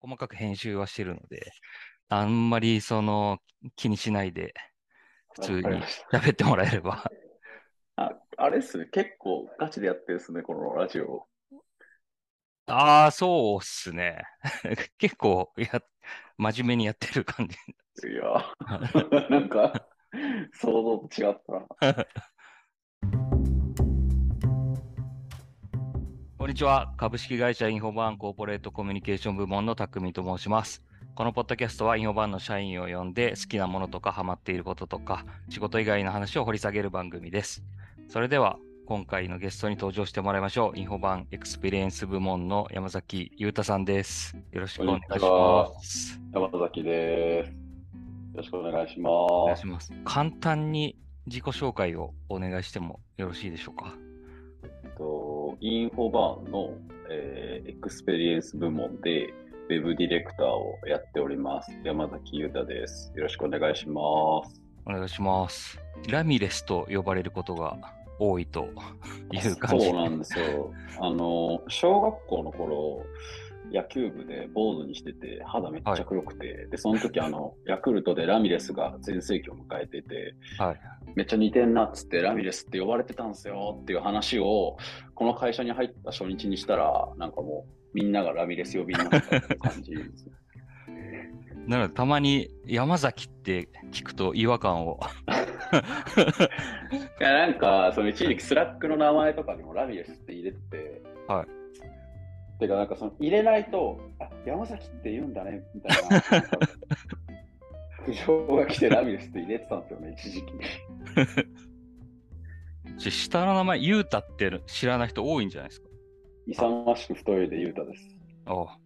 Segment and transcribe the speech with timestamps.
[0.00, 1.52] 細かく編集はしてるので、
[2.08, 3.38] あんまりその
[3.76, 4.52] 気にしないで、
[5.34, 5.62] 普通に
[6.12, 7.04] 喋ってもらえれば。
[7.94, 11.28] ああれっすね、結構ガチでやってるっすね、このラジオ。
[12.66, 14.24] ああ、そうっすね。
[14.98, 15.80] 結構や、
[16.36, 17.56] 真面目にやってる感じ。
[18.08, 18.52] いや、
[19.30, 19.86] なんか、
[20.52, 21.52] 想像と違った
[21.92, 22.06] な。
[26.38, 26.92] こんにちは。
[26.96, 30.82] 株式会社インフォバーンコーポレートコミュニケーション部門の匠と申します。
[31.14, 37.62] このポッドキャストはインフォバーンの社員を呼んで好きなものとかハマっていることとか仕事以外の話を掘り下げる番組です。
[38.08, 40.78] それでは今回のゲストに登場してもらいましょう。
[40.78, 44.36] インフォバーンエクスペリエンス部門の山崎裕太さんです。
[44.50, 46.20] よろしくお願いします。
[46.34, 47.61] 山崎です。
[48.32, 49.12] よろしくお願いします。
[49.30, 49.92] お願いします。
[50.06, 50.96] 簡単に
[51.26, 53.94] 自己紹介をお願いしてもよろしいでしょうか？
[54.64, 56.70] えっと、インフォバーンの、
[57.10, 61.70] えーエクスペリエンス部門で、ウェブディレクターをやっております。
[61.84, 63.12] 山崎裕太です。
[63.14, 64.00] よろしくお願いしま
[64.48, 64.62] す。
[64.86, 65.78] お願いします。
[66.08, 67.76] ラミレスと呼ばれることが
[68.18, 68.64] 多いと
[69.30, 69.84] いう感じ。
[69.86, 70.72] そうなんですよ。
[71.00, 73.04] あの、小学校の頃、
[73.72, 80.80] 野球部で坊主にしてて、肌めっちゃ黒くて、で、その時、あの、 ヤクルトでラミレスが全盛期を迎えてて、はい。
[81.16, 84.76] めっちゃ似てんなっつって、ラミレスって呼ばれてたんですよっていう話を、
[85.14, 90.30] この会社に入った初日にしたら、なんかもう、みんながラミレス呼びになったって感じです。
[91.66, 94.98] なので、たまに山崎って聞くと違和感を。
[97.20, 101.61] いや、なんか、その一時期スラックの名前とかにもラミレスって入れてて、はい。
[102.62, 106.22] てか、なんかその入れないと、あ、山崎って言うんだね、みたいな。
[108.06, 110.52] 苦情が来てラミレスって入れてたんですよね、一時期。
[113.10, 115.88] し下の名前、ユータって知らない人多いんじゃないですか？
[116.46, 118.16] 勇ましく太いでユータです。
[118.46, 118.78] ああ、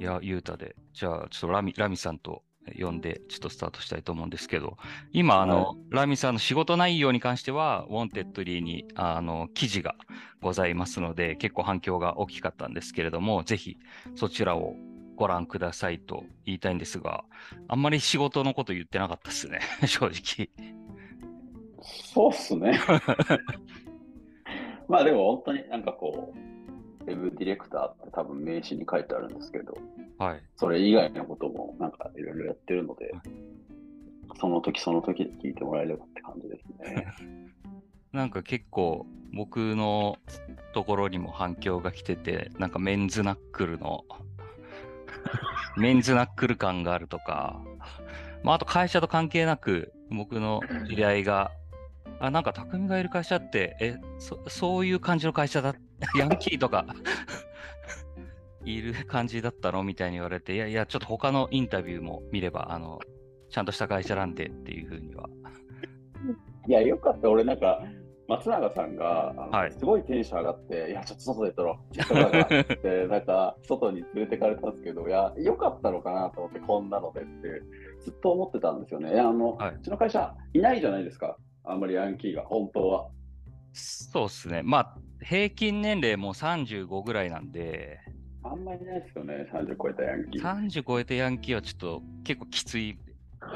[0.00, 0.74] いや、ユータで。
[0.92, 2.42] じゃあ、ちょっとラミラミさんと
[2.78, 4.76] 呼んで、ちょっとスタートしたいと思うんですけど、
[5.12, 9.96] 今、あの、はラミさんの仕事内容に関しては、ウォンテッドリーにあの記事が
[10.40, 13.76] ございますので、結構反響が大きかったんですけれども、ぜひ
[14.14, 14.74] そちらを
[15.16, 17.24] ご覧くださいと言いたいんですが、
[17.68, 20.50] あんまり仕事のこと言ってなかったですね、 正直。
[21.82, 22.80] そうっすね。
[24.88, 26.53] まあでも本当になんかこう、
[27.06, 29.76] ウェブディレクターって多分名刺に書いてあるんですけど、
[30.18, 30.42] はい。
[30.56, 33.22] それ以外のこともなんかいろいろやってるのでは、
[34.40, 37.06] その時その時で聞いてもらえればって感じですね。
[38.12, 40.18] なんか結構僕の
[40.72, 44.04] ところにも反響が来てて、なんかメンズナックルの
[45.76, 47.60] メンズナックル感があるとか、
[48.44, 51.50] まあ、あと会社と関係なく僕の知り合いが、
[52.20, 55.74] あ、なんか匠がいる会社って、え、そそういう感じの会社だ、
[56.18, 56.86] ヤンキーとか
[58.64, 59.82] いる感じだったの？
[59.82, 62.98] みたいに言われて、いやいや、ちょっと他のインタビューも見れば、あの、
[63.50, 65.28] ちゃんとした会社なんでっていうふうには。
[66.66, 67.30] いや、よかった。
[67.30, 67.82] 俺なんか、
[68.26, 71.94] 松永さんが、はいすごいテンション上がって、いや、ちょっと外で撮ろう。
[71.94, 77.62] ちょっって、 なんか、外に連れてかれたんですけど、いや、よかったのかなと思って、こんなのでって、
[78.00, 79.12] ずっと思ってたんですよね。
[79.12, 81.36] いや、あの、はいうちの会社、いないじゃないですか。
[81.64, 83.08] あんまりヤンキーが、本当は。
[83.74, 84.62] そうですね。
[84.62, 87.98] まあ、平均年齢も35ぐらいなんで、
[88.44, 90.42] あんまりいないですよね、30超えたヤンキー。
[90.42, 92.94] 30超えてヤンキーはちょっと結構きつい
[93.42, 93.50] じゃ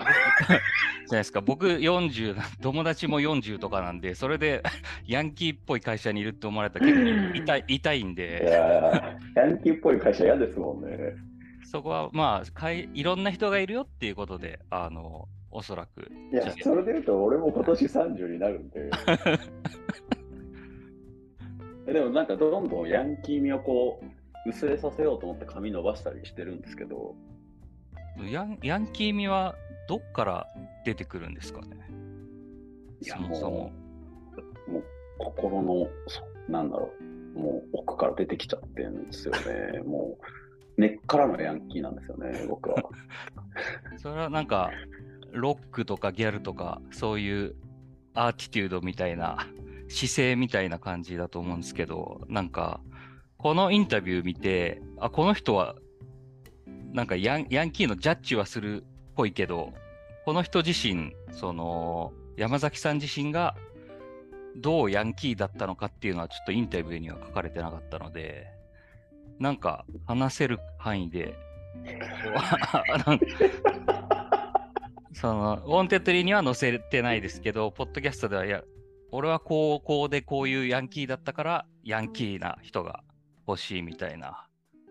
[1.12, 1.40] ないですか。
[1.40, 4.62] 僕40、友達も40とかなんで、それで
[5.06, 10.96] ヤンキーっぽい会社にいるって思われたら結構痛い 痛いんいで、やヤンキーっぽい会社嫌ですもんね。
[11.70, 16.00] そこはまあかい、いろんな人がいるよっていうことで、あの、おそらく。
[16.32, 18.90] いや、それで言うと、俺も今年30になるんで。
[21.86, 24.02] えでもなんかどんどんヤンキー味をこ
[24.44, 27.16] う薄れさせようと思って髪伸ばしたりしてるんですけど、
[28.30, 29.54] ヤンヤンキー味は
[29.88, 30.46] どっから
[30.84, 31.68] 出てくるんですかね？
[33.00, 33.72] いやそもそも。
[34.68, 34.84] もう、
[35.18, 36.92] 心の、そなんだろ
[37.34, 39.80] う、もう奥から出てきちゃってるんですよね。
[39.86, 40.18] も
[40.76, 42.76] う根っからのヤンキーなんですよね、僕は。
[43.96, 44.70] それはなんか、
[45.32, 47.54] ロックとかギャルとか、そういう
[48.14, 49.46] アーティテュードみたいな、
[49.88, 52.80] 姿勢みたいな感じだと思うんですけど、なんか、
[53.38, 55.76] このインタビュー見て、あ、この人は、
[56.92, 58.84] なんかヤンヤンキーのジャッジはするっ
[59.14, 59.72] ぽいけど、
[60.24, 63.56] この人自身、その、山崎さん自身が、
[64.56, 68.46] どうヤンキーだったのかっていうのはちょっとインタビューには書かれてなかったので、
[69.38, 71.36] なんか話せる範囲で、
[75.20, 78.62] その、ウォンテッドリーには載せてないですけど、ポッドキャストではや
[79.10, 83.02] 俺は高校でこういうヤンキーだったから、ヤンキーな人が
[83.48, 84.46] 欲しいみたいな。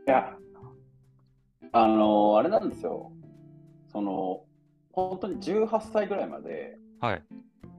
[0.06, 0.34] いや、
[1.72, 3.14] あのーあれなんですよ。
[3.90, 4.44] その、
[4.92, 7.24] 本当に18歳ぐらいまではい。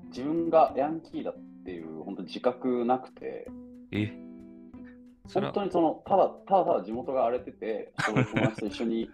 [0.06, 1.34] 自分がヤンキーだっ
[1.66, 3.46] ていう本当に自覚なくて、
[3.92, 4.10] え？
[5.34, 9.10] 本当にそのただただただ地元が荒れてて、そういう友達と一緒に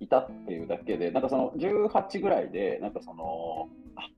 [0.00, 3.68] いたっていうだけで、なんかその18ぐらいで、なんかその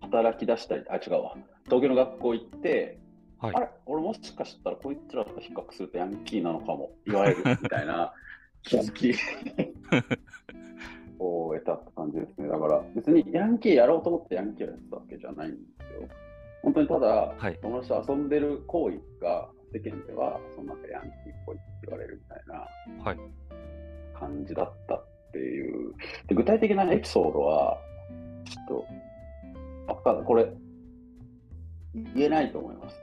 [0.01, 1.35] 働き出したり、あ、違うわ、
[1.67, 2.99] 東京の学校行って、
[3.39, 8.13] はいあれ、俺もしかしたらこいつらと比較するとヤンキーなのかも、いわゆるみたいな
[8.63, 9.15] 気づき
[11.21, 12.49] を得たって感じですね。
[12.49, 16.09] だから別にヤンキーやろうと思ってヤンキーをやってたわけじゃないんですよ。
[16.63, 17.07] 本当にただ、
[17.39, 17.59] はい。
[17.63, 21.15] 友達と遊んでる行為が世間ではそのなんかヤンキーっ
[21.47, 22.67] ぽいって言われるみたいな
[23.05, 23.19] はい。
[24.19, 25.95] 感じだったっていう。
[26.27, 27.79] で具体的なエピソードは、
[28.45, 28.87] ちょっ
[29.87, 30.49] と、わかんないこれ、
[32.15, 33.03] 言えないと思います。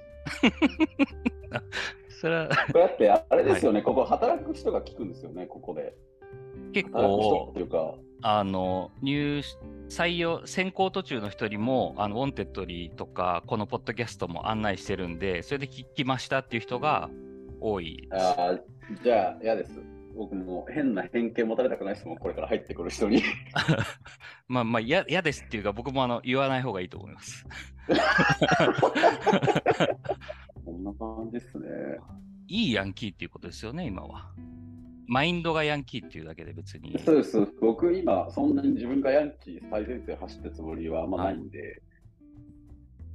[2.22, 5.96] それはこれだって、あれですよね、ここ働く人が聞くんですよね、ここで。
[6.74, 9.42] 結構っていうか、あの入
[9.90, 17.10] 採用選考途中の人にもあのウォンテッドリーとかこのポッドキャストも案内してるんでそれで聞きましたっていう人が
[17.62, 18.08] 多い。
[18.12, 19.95] あーじゃあ嫌です。
[20.16, 23.22] 僕も変な偏見持たれたくないですもん、これから入ってくる人に。
[24.48, 27.46] まあまあ嫌嫌ですっていうか僕もあの言わない方がいいと思います。
[30.66, 31.68] こんな感じですね。
[32.48, 34.32] いいヤンキーっていうことですよね今は。
[35.08, 36.98] マインドがヤンキーっていうだけで別に。
[37.00, 37.46] そうです。
[37.62, 41.82] 僕今、そんなに自分がヤンキー最前線走ったつもりはあんまないんで、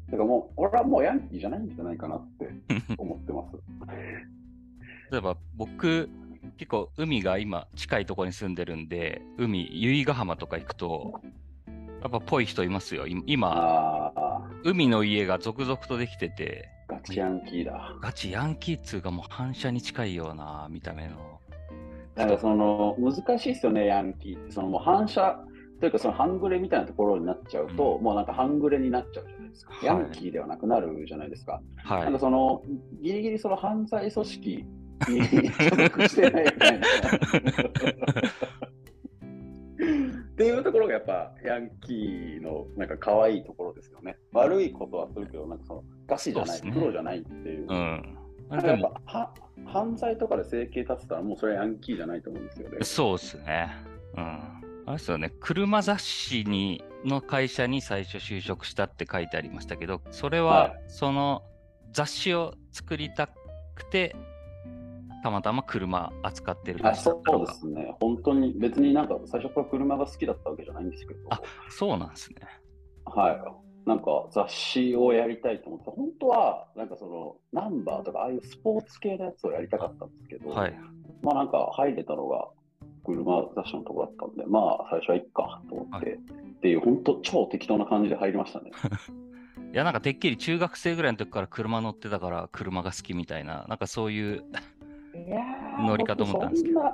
[0.07, 2.49] だからもう、俺はもうヤンキーじゃないんじゃないかなって
[2.97, 3.57] 思ってます。
[5.11, 6.09] 例えば僕
[6.61, 11.23] 結構海が今近いところに住んでるんで海由比ヶ浜とか行くと
[12.03, 14.13] やっぱぽい人いますよい今
[14.63, 17.97] 海の家が続々とできててガチヤンキーだ。
[18.03, 21.41] ガチヤンキーっつうかもう反射に近いような見た目の
[22.15, 24.53] なんかその、難しいですよね、ヤンキーって。
[24.53, 25.43] そのもう反射
[25.79, 29.73] というか、その半グレみたいなところになっちゃうと、うんもうなんか半グレになっちゃうじゃないですか。
[29.73, 31.63] はいヤンキーではなくなるじゃないですか。
[31.77, 32.63] なんかはいその、
[33.01, 36.87] ギリギリその犯罪組織に所属してないみたいな。
[36.87, 36.91] っ
[40.41, 44.17] ていうところがやっぱヤンキーのなんか可愛いところですよね。
[44.33, 47.67] 悪いことはするけど、なんかそのガチじゃない、ねプロじゃないっていう。
[47.69, 48.17] うん
[48.51, 52.79] なんかやっでもぱは犯罪とかで生計立ってたらもうそれはヤンキーじゃないと思うんですよね。
[52.83, 53.71] そうですね
[54.17, 61.43] うんあれですよね車雑誌にの会社に最初就職したって書いてありましたけどそれははその
[61.93, 63.29] 雑誌を作りた
[63.75, 64.17] くて
[65.23, 67.95] たまたま車扱ってるあそうですね。
[68.01, 71.21] 本当に別になんか最初から車が好きだったわけじゃないんですけど。
[71.31, 72.37] あそうなんですね
[73.05, 73.89] はい。
[73.89, 80.79] なんか雑誌をやりたいと思って、本当はなんかそのナンバーとかああいうスポーツ系のやつをやりたかったんですけど、はい
[81.23, 82.49] まあなんか入れたのが
[83.05, 88.71] 車雑誌のところだったんで、まあ最初はいっかと思って、はいっていう本当超適当な感じで入りましたね。
[89.73, 94.45] いやなんかてっきり中学生ぐらいの時から車乗ってたから車が好きみたいななんかそういう
[95.15, 96.91] 乗りかと思ったんですけどど。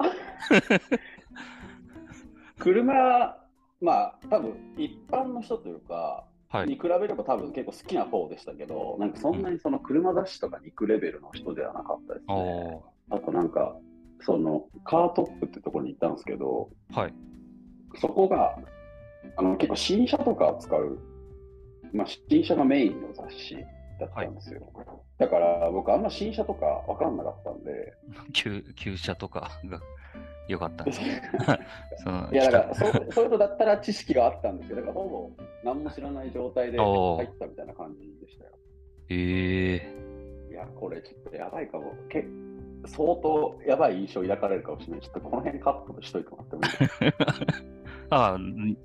[2.59, 3.37] 車、
[3.81, 12.83] まあ多分一般の人というか、はいに比べれば多分結構好きな方でしたけど、なんかそんなにその車雑誌とかに行くレベルの人ではなかったですね。
[13.11, 13.77] おあとなんか、
[14.21, 17.15] そのカートップってところに行ったんですけど、ーはい
[17.99, 18.59] そこが
[19.37, 20.99] あの結構新車とか扱う、
[21.93, 23.57] まあ、新車がメインの雑誌
[23.99, 24.61] だったんですよ。
[25.19, 27.93] だから僕あんま新車とか分かんなかったんで、
[28.33, 29.81] 旧旧車とかが
[30.49, 31.01] 良かったんです。
[31.03, 31.23] ね
[32.03, 38.53] そのいやだからそうそういうのだったら知識があったんですけど、だからほぼ何も知らない状態で入ったみたいな感じでしたよ。
[39.11, 39.75] え
[40.49, 40.51] え。
[40.51, 41.95] いや、これちょっとやばいかも。
[42.09, 42.25] け
[42.87, 45.01] 相当やばい印象抱かれるかもしれない。
[45.01, 47.13] ちょっとこの辺カットしといてもらってもいい
[48.11, 48.39] ああ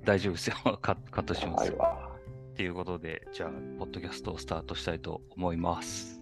[0.04, 0.56] 大丈夫ですよ。
[0.82, 1.78] カカットしますよ。
[1.78, 1.92] はい。
[1.92, 2.12] わ。
[2.52, 6.21] っていうことでじゃあポッドキャストをスタートしたいと思います